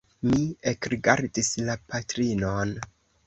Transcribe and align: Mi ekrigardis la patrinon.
Mi 0.27 0.37
ekrigardis 0.71 1.51
la 1.69 1.75
patrinon. 1.91 2.73